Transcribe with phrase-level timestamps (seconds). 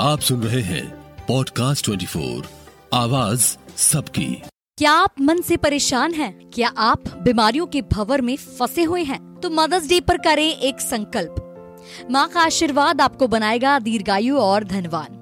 [0.00, 0.90] आप सुन रहे हैं
[1.28, 2.42] पॉडकास्ट 24
[2.94, 4.42] आवाज़ सबकी।
[4.78, 6.50] क्या आप मन से परेशान हैं?
[6.54, 9.34] क्या आप बीमारियों के भवर में फंसे हुए हैं?
[9.34, 11.34] तो मदर्स डे पर करें एक संकल्प।
[12.10, 15.16] माँ का आशीर्वाद आपको बनाएगा दीर्घायु और धनवान।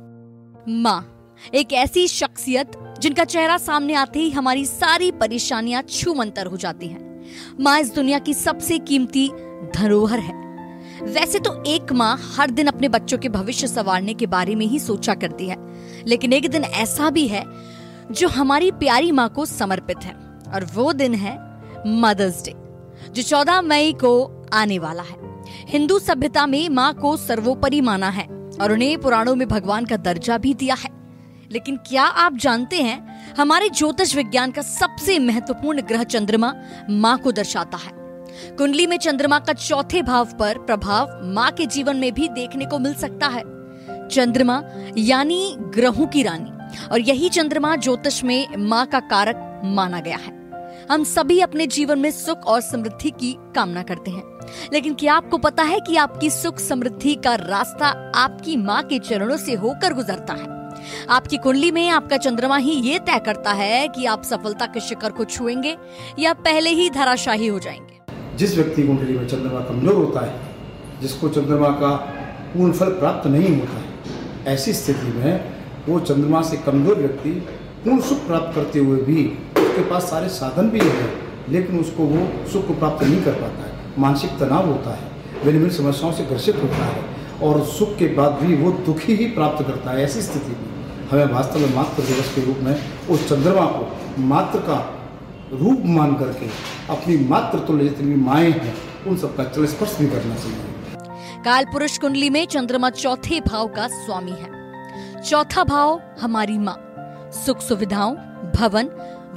[0.69, 6.57] माँ, एक ऐसी शख्सियत जिनका चेहरा सामने आते ही हमारी सारी परेशानियाँ छू मंतर हो
[6.57, 7.25] जाती हैं।
[7.61, 9.31] माँ, इस दुनिया की सबसे कीमती
[9.77, 10.44] धरोहर है।
[11.03, 14.79] वैसे तो एक माँ हर दिन अपने बच्चों के भविष्य संवारने के बारे में ही
[14.79, 15.57] सोचा करती है,
[16.07, 17.45] लेकिन एक दिन ऐसा भी है
[18.13, 20.15] जो हमारी प्यारी माँ को समर्पित है,
[20.55, 21.39] और वो दिन है
[21.87, 22.55] मदर्स डे
[23.13, 25.17] जो 14 मई को आने वाला है।
[25.69, 28.27] हिंदू सभ्यता में माँ को सर्वोपरि माना है,
[28.63, 30.91] और उन्हें पुराणों में भगवान का दर्जा भी दिया है।
[31.53, 36.55] लेकिन क्या आप जानते हैं, हमारे ज्योतिष विज्ञान का सबसे महत्वपूर्ण ग्रह चंद्रमा
[36.91, 38.04] माँ को दर्शाता है।
[38.59, 42.79] कुंडली में चंद्रमा का चौथे भाव पर प्रभाव माँ के जीवन में भी देखने को
[42.79, 43.43] मिल सकता है।
[44.09, 44.63] चंद्रमा,
[44.99, 50.45] यानी ग्रहों की रानी, और यही चंद्रमा ज्योतिष में माँ का कारक माना गया है।
[50.91, 54.23] हम सभी अपने जीवन में सुख और समृद्धि की कामना करते हैं।
[54.73, 59.37] लेकिन क्या आपको पता है कि आपकी सुख समृद्धि का रास्ता आपकी माँ के चरणों
[59.37, 60.55] से होकर गुजरता है?
[61.11, 65.11] आपकी कुंडली में आपका चंद्रमा ही ये तय करता है कि आप सफलता के शिखर
[65.11, 65.77] को छुएँगे
[66.19, 67.94] या पहले ही धराशाही हो जाएँगे।
[68.37, 70.35] जिस व्यक्ति कुंडली में चंद्रमा कमज़ोर होता है,
[71.01, 71.91] जिसको चंद्रमा का
[72.55, 75.55] पूर्ण फल प्राप्त नहीं होता है, ऐसी स्थिति में
[75.89, 77.31] वो चंद्रमा से कमज़ोर व्यक्ति
[77.85, 79.25] पूर्ण सुख प्राप्त करते हुए भी
[79.57, 81.11] उसके पास सारे साधन भी हैं,
[81.49, 85.13] लेकिन उसको वो सुख को प्राप्त नहीं कर पाता है। मानसिक तनाव होता है
[85.45, 87.03] भिन्न भिन्न समस्याओं से ग्रसित होता है
[87.43, 90.73] और सुख के बाद भी वो दुखी ही प्राप्त करता है। ऐसी स्थिति में
[91.11, 92.75] हमें वास्तव में मात्र दिवस के रूप में
[93.11, 94.79] उस चंद्रमा को मात्र का
[95.53, 96.47] रूप मान करके
[96.91, 98.75] अपनी मात्र तुल्य जितनी माए हैं,
[99.07, 103.89] उन सबका चल स्पर्श भी करना चाहिए। काल पुरुष कुंडली में चंद्रमा चौथे भाव का
[103.89, 106.77] स्वामी है। चौथा भाव हमारी माँ।
[107.37, 108.15] सुख सुविधाओं,
[108.51, 108.89] भवन,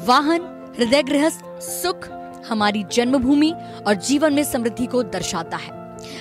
[0.07, 0.41] वाहन,
[0.77, 2.07] हृदय गृहस्थ, सुख
[2.49, 3.53] हमारी जन्मभूमि
[3.87, 5.75] और जीवन में समृद्धि को दर्शाता है।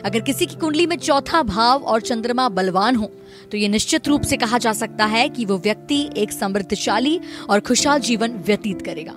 [0.05, 3.11] अगर किसी की कुंडली में चौथा भाव और चंद्रमा बलवान हो
[3.53, 7.21] तो ये निश्चित रूप से कहा जा सकता है कि वो व्यक्ति एक समृद्धशाली
[7.51, 9.13] और खुशहाल जीवन व्यतीत करेगा।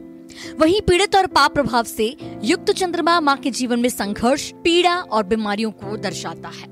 [0.59, 5.23] वहीं पीड़ित और पाप प्रभाव से युक्त चंद्रमा माँ के जीवन में संघर्ष, पीड़ा और
[5.23, 6.67] बीमारियों को दर्शाता है।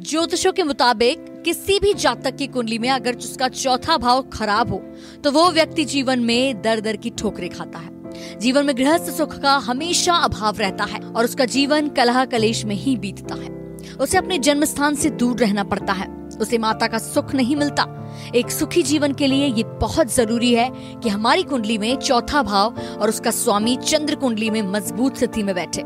[0.00, 4.78] ज्योतिषों के मुताबिक किसी भी जातक की कुंडली में अगर उसका चौथा भाव खराब हो
[5.24, 9.38] तो वो व्यक्ति जीवन में दर दर की ठोकरें खाता है। जीवन में गृहस्थ सुख
[9.38, 13.52] का हमेशा अभाव रहता है और उसका जीवन कलह कलेश में ही बीतता है।
[13.96, 17.86] उसे अपने जन्म स्थान से दूर रहना पड़ता है। उसे माता का सुख नहीं मिलता।
[18.34, 20.70] एक सुखी जीवन के लिए ये बहुत ज़रूरी है
[21.02, 25.54] कि हमारी कुंडली में चौथा भाव और उसका स्वामी चंद्र कुंडली में मज़बूत स्थिति में
[25.54, 25.82] बैठे।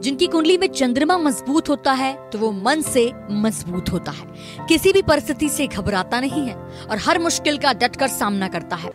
[0.00, 4.92] जिनकी कुंडली में चंद्रमा मज़बूत होता है तो वो मन से मज़बूत होता है। किसी
[4.92, 8.90] भी परिस्थिति से घबराता नहीं है और हर मुश्किल का डटकर सामना करता है।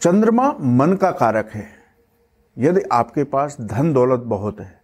[0.00, 1.66] चंद्रमा मन का कारक है।
[2.56, 4.80] यदि आपके पास धन दौलत बहुत है,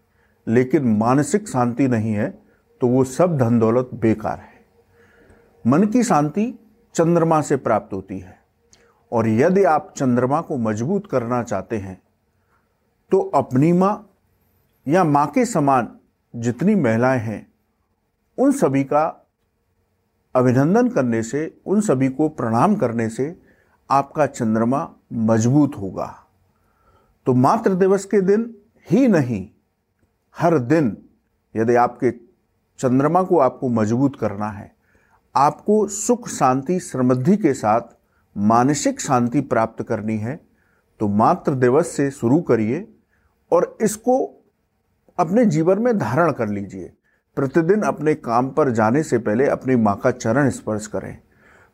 [0.47, 2.29] लेकिन मानसिक शांति नहीं है
[2.81, 4.54] तो वो सब धन दौलत बेकार है।
[5.65, 6.53] मन की शांति
[6.95, 8.37] चंद्रमा से प्राप्त होती है।
[9.13, 12.01] और यदि आप चंद्रमा को मज़बूत करना चाहते हैं
[13.13, 14.11] तो अपनी माँ
[14.87, 15.89] या माँ के समान
[16.35, 17.47] जितनी महिलाएँ हैं,
[18.39, 19.05] उन सभी का
[20.35, 23.37] अभिनंदन करने से, उन सभी को प्रणाम करने से
[23.91, 26.15] आपका चंद्रमा मज़बूत होगा।
[27.27, 28.55] तो मातृ दिवस के दिन
[28.89, 29.49] ही नहीं,
[30.35, 30.97] हर दिन
[31.55, 32.11] यदि आपके
[32.79, 34.73] चंद्रमा को आपको मज़बूत करना है
[35.35, 37.81] आपको सुख, शांति, समृद्धि के साथ
[38.37, 40.41] मानसिक शांति प्राप्त करनी है
[41.01, 42.87] तो मात्र दिवस से शुरू करिए
[43.53, 44.19] और इसको
[45.19, 46.93] अपने जीवन में धारण कर लीजिए।
[47.37, 51.17] प्रतिदिन अपने काम पर जाने से पहले अपनी माँ का चरण स्पर्श करें।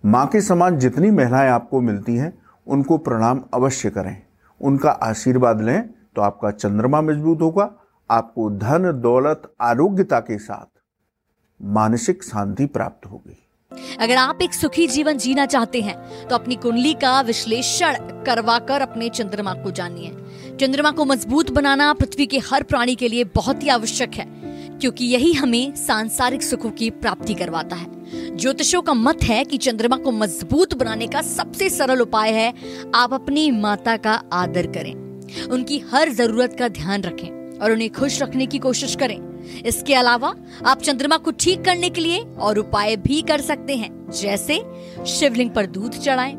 [0.04, 2.32] माँ के समान जितनी महिलाएँ आपको मिलती हैं,
[2.66, 4.22] उनको प्रणाम अवश्य करें।
[4.60, 7.70] उनका आशीर्वाद लें तो आपका चंद्रमा मज़बूत होगा,
[8.10, 10.66] आपको धन, दौलत, आरोग्यता के साथ
[11.60, 13.36] मानसिक शांति प्राप्त होगी।
[13.72, 17.96] अगर आप एक सुखी जीवन जीना चाहते हैं तो अपनी कुंडली का विश्लेषण
[18.26, 20.10] करवाकर अपने चंद्रमा को जानिए।
[20.60, 24.26] चंद्रमा को मज़बूत बनाना पृथ्वी के हर प्राणी के लिए बहुत ही आवश्यक है,
[24.80, 29.96] क्योंकि यही हमें सांसारिक सुखों की प्राप्ति करवाता है। ज्योतिषों का मत है कि चंद्रमा
[29.96, 32.52] को मज़बूत बनाने का सबसे सरल उपाय है,
[32.94, 34.94] आप अपनी माता का आदर करें।
[35.46, 39.29] उनकी हर ज़रूरत का ध्यान रखें और उन्हें खुश रखने की कोशिश करें।
[39.66, 40.34] इसके अलावा
[40.66, 44.60] आप चंद्रमा को ठीक करने के लिए और उपाय भी कर सकते हैं जैसे
[45.06, 46.34] शिवलिंग पर दूध चढ़ाएँ,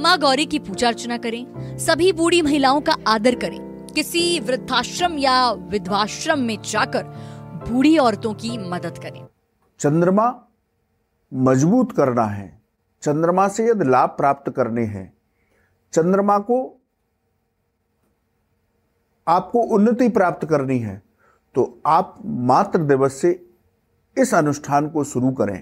[0.00, 5.50] माँ गौरी की पूजा अर्चना करें सभी बूढ़ी महिलाओं का आदर करें किसी वृद्धाश्रम या
[5.70, 7.04] विधवाश्रम में जाकर
[7.68, 9.26] बूढ़ी औरतों की मदद करें।
[9.80, 10.26] चंद्रमा
[11.32, 12.48] मज़बूत करना है।
[13.02, 15.12] चंद्रमा से यदि लाभ प्राप्त करने हैं
[15.92, 16.56] चंद्रमा को
[19.28, 21.02] आपको उन्नति प्राप्त करनी है
[21.54, 23.46] तो आप मातृ दिवस से
[24.18, 25.60] इस अनुष्ठान को शुरू करें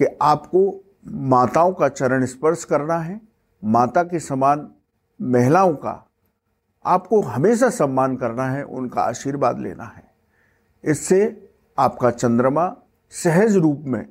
[0.00, 3.20] कि आपको माताओं का चरण स्पर्श करना है,
[3.64, 4.68] माता के समान
[5.22, 6.10] महिलाओं का
[6.84, 10.10] आपको हमेशा सम्मान करना है, उनका आशीर्वाद लेना है।
[10.84, 12.76] इससे आपका चंद्रमा
[13.10, 14.06] सहज रूप में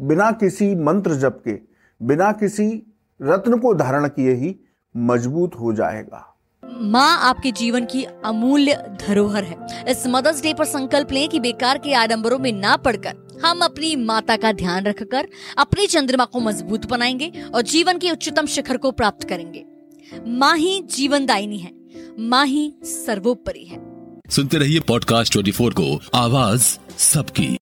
[0.00, 1.58] बिना किसी मंत्र जप के,
[2.02, 2.86] बिना किसी
[3.22, 4.60] रत्न को धारण किए ही
[4.96, 6.35] मज़बूत हो जाएगा।
[6.80, 9.56] माँ आपके जीवन की अमूल्य धरोहर है।
[9.88, 13.96] इस मदर्स डे पर संकल्प लें कि बेकार के आडंबरों में ना पड़कर हम अपनी
[13.96, 15.28] माता का ध्यान रखकर
[15.58, 19.64] अपनी चंद्रमा को मज़बूत बनाएँगे और जीवन के उच्चतम शिखर को प्राप्त करेंगे।
[20.26, 21.72] माँ ही जीवन दायिनी है,
[22.18, 23.80] माँ ही सर्वोपरि है।
[24.30, 27.58] सुनते रहिए पॉडकास्ट 24 को, आवाज़ सबकी।